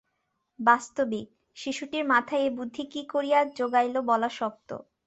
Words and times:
বাস্তবিক, 0.59 1.27
শিশুটির 1.57 2.03
মাথায় 2.05 2.43
এ 2.43 2.55
বুদ্ধি 2.57 2.83
কী 2.93 3.01
করিয়া 3.13 3.39
জোগাইল 3.57 3.95
বলা 4.09 4.29
শক্ত। 4.39 4.69